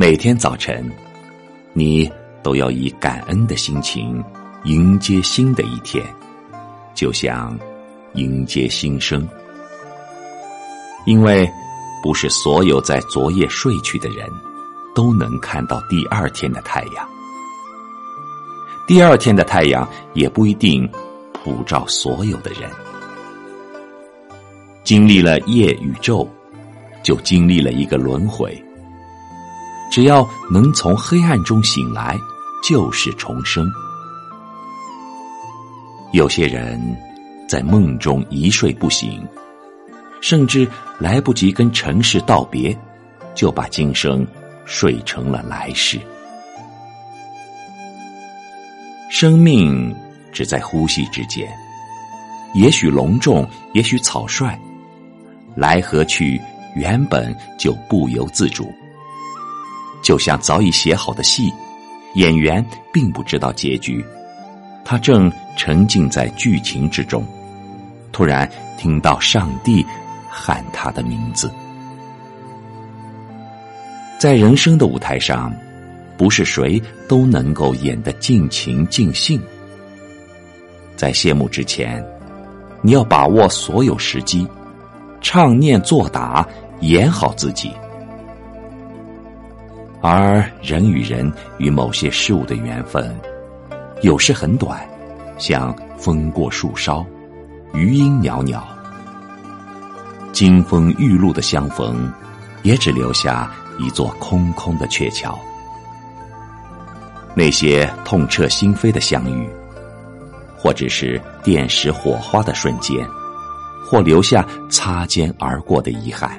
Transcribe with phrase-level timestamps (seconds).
[0.00, 0.88] 每天早晨，
[1.72, 2.08] 你
[2.40, 4.24] 都要以感恩的心情
[4.62, 6.06] 迎接新的一天，
[6.94, 7.58] 就像
[8.14, 9.28] 迎接新生。
[11.04, 11.50] 因为
[12.00, 14.24] 不是所有在昨夜睡去的人，
[14.94, 17.08] 都能看到第二天的太阳。
[18.86, 20.88] 第二天的太阳也不一定
[21.32, 22.70] 普照所有的人。
[24.84, 26.28] 经历了夜与昼，
[27.02, 28.56] 就经历了一个轮回。
[29.98, 32.16] 只要能从黑暗中醒来，
[32.62, 33.68] 就是重生。
[36.12, 36.80] 有些人
[37.48, 39.26] 在梦中一睡不醒，
[40.20, 40.68] 甚至
[41.00, 42.78] 来不及跟尘世道别，
[43.34, 44.24] 就把今生
[44.64, 45.98] 睡成了来世。
[49.10, 49.92] 生命
[50.30, 51.44] 只在呼吸之间，
[52.54, 54.56] 也许隆重，也许草率。
[55.56, 56.40] 来和去
[56.76, 58.72] 原本就不由自主，
[60.08, 61.52] 就像早已写好的戏，
[62.14, 64.02] 演员并不知道结局，
[64.82, 67.22] 他正沉浸在剧情之中，
[68.10, 69.84] 突然听到上帝
[70.26, 71.52] 喊他的名字。
[74.18, 75.54] 在人生的舞台上，
[76.16, 79.38] 不是谁都能够演得尽情尽兴。
[80.96, 82.02] 在谢幕之前，
[82.80, 84.48] 你要把握所有时机。
[85.20, 86.48] 唱念作打，
[86.80, 87.70] 演好自己。
[90.00, 93.14] 而人与人与某些事物的缘分，
[94.02, 94.80] 有时很短，
[95.38, 97.04] 像风过树梢，
[97.72, 98.60] 余音袅袅；
[100.32, 102.12] 金风玉露的相逢，
[102.62, 105.38] 也只留下一座空空的鹊桥。
[107.34, 109.48] 那些痛彻心扉的相遇，
[110.56, 113.06] 或者是电石火花的瞬间。
[113.90, 116.38] 或留下擦肩而过的遗憾。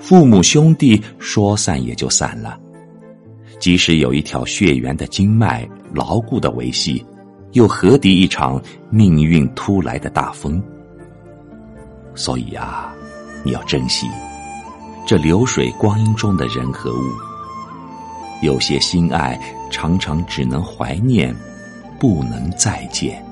[0.00, 2.58] 父母兄弟说散也就散了，
[3.60, 7.04] 即使有一条血缘的经脉牢固的维系，
[7.52, 10.60] 又何敌一场命运突来的大风？
[12.14, 12.92] 所以啊，
[13.44, 14.08] 你要珍惜
[15.06, 17.04] 这流水光阴中的人和物。
[18.42, 19.38] 有些心爱，
[19.70, 21.36] 常常只能怀念，
[21.98, 23.22] 不能再见。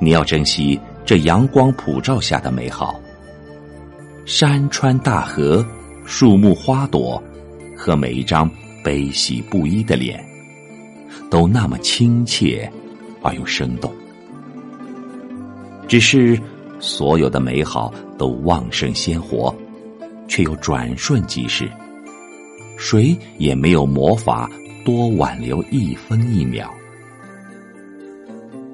[0.00, 3.00] 你要珍惜这阳光普照下的美好，
[4.32, 5.66] 山川大河、
[6.04, 7.20] 树木花朵
[7.76, 8.48] 和每一张
[8.80, 10.24] 悲喜不一的脸，
[11.28, 12.70] 都那么亲切
[13.22, 13.92] 而又生动。
[15.88, 16.40] 只是
[16.78, 19.52] 所有的美好都旺盛鲜活，
[20.28, 21.68] 却又转瞬即逝，
[22.78, 24.48] 谁也没有魔法
[24.84, 26.72] 多挽留一分一秒。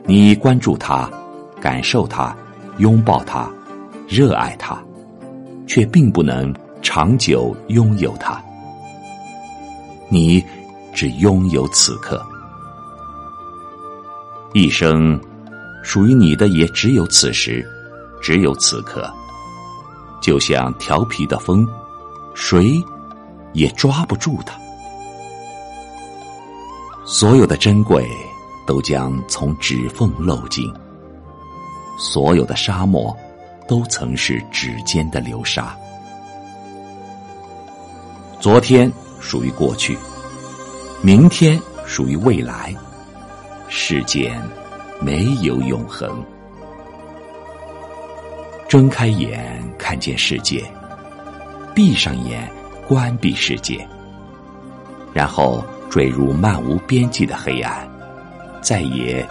[0.05, 1.11] 你关注他，
[1.63, 2.37] 感受他，
[2.77, 3.51] 拥抱他，
[4.07, 4.85] 热爱他，
[5.67, 8.43] 却并不能长久拥有它。
[10.09, 10.45] 你
[10.95, 12.25] 只拥有此刻，
[14.55, 15.21] 一生
[15.83, 17.67] 属于你的也只有此时，
[18.23, 19.13] 只有此刻。
[20.21, 21.67] 就像调皮的风，
[22.35, 22.83] 谁
[23.53, 24.59] 也抓不住它。
[27.05, 28.09] 所有的珍贵。
[28.67, 30.69] 都将从指缝漏尽，
[31.97, 33.17] 所有的沙漠
[33.67, 35.77] 都曾是指尖的流沙。
[38.41, 39.97] 昨天属于过去，
[41.03, 42.75] 明天属于未来，
[43.69, 44.41] 世间
[45.01, 46.25] 没有永恒。
[48.69, 50.65] 睁开眼看见世界，
[51.75, 52.51] 闭上眼
[52.87, 53.87] 关闭世界，
[55.13, 57.89] 然后坠入漫无边际的黑暗。
[58.61, 59.25] 再也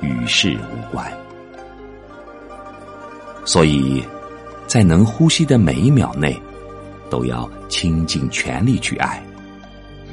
[0.00, 1.12] 与世无关，
[3.48, 4.02] 所以，
[4.66, 6.38] 在能呼吸的每一秒内，
[7.08, 9.22] 都要倾尽全力去爱，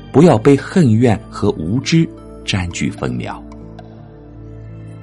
[0.10, 2.10] 不要被恨怨和无知
[2.46, 3.44] 占据分秒。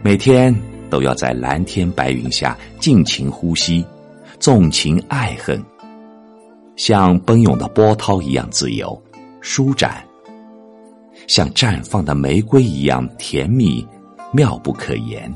[0.03, 0.59] 每天
[0.89, 3.85] 都要在蓝天白云下尽情呼吸，
[4.39, 5.63] 纵情爱恨，
[6.75, 8.99] 像奔涌的波涛一样自由、
[9.43, 10.03] 舒展。
[11.27, 13.87] 像绽放的玫瑰一样甜蜜，
[14.33, 15.31] 妙不可言。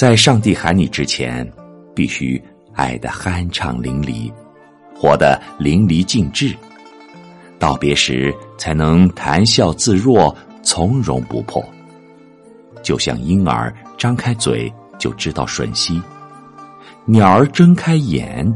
[0.00, 1.46] 在上帝喊你之前，
[1.94, 2.42] 必须
[2.72, 4.32] 爱得酣畅淋漓，
[4.96, 6.56] 活得淋漓尽致。
[7.58, 11.62] 道别时，才能谈笑自若，从容不迫。
[12.82, 16.00] 就像婴儿张开嘴就知道吮吸，
[17.04, 18.50] 鸟儿睁开眼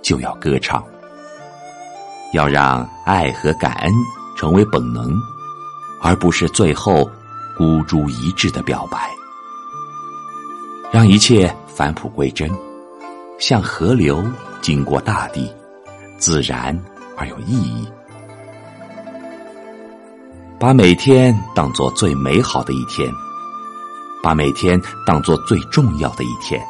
[0.00, 0.82] 就要歌唱。
[2.32, 3.92] 要让爱和感恩。
[4.38, 5.12] 成为本能，
[6.00, 7.06] 而不是最后
[7.58, 9.17] 孤注一掷的表白。
[10.90, 12.50] 让一切返璞归真，
[13.38, 14.24] 像河流
[14.62, 15.52] 经过大地，
[16.16, 16.76] 自然
[17.16, 17.86] 而有意义。
[20.58, 23.06] 把每天当做最美好的一天，
[24.22, 26.60] 把每天当做最重要的一天，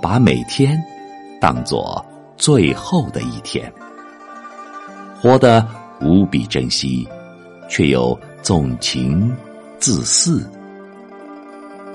[0.00, 0.76] 把每天
[1.40, 2.04] 当做
[2.38, 3.72] 最后的一天，
[5.20, 5.64] 活得
[6.00, 7.06] 无比珍惜，
[7.68, 9.30] 却又纵情
[9.78, 10.50] 自肆。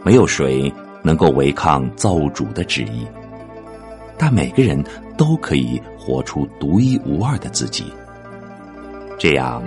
[0.03, 0.71] 没有谁
[1.05, 3.05] 能够违抗造物主的旨意，
[4.17, 4.83] 但每个人
[5.15, 7.93] 都可以活出独一无二的自己。
[9.19, 9.61] 这样，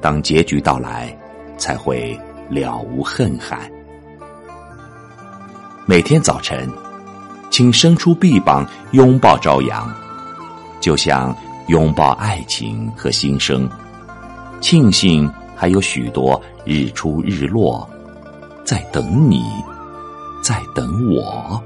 [0.00, 1.14] 当结局到来，
[1.58, 3.70] 才会了无恨寒。
[5.84, 6.66] 每天早晨，
[7.50, 9.94] 请伸出臂膀拥抱朝阳，
[10.80, 11.36] 就像
[11.68, 13.68] 拥抱爱情和新生。
[14.62, 17.86] 庆幸还有许多日出日落。
[18.64, 19.42] 在等你，
[20.42, 21.62] 在等我。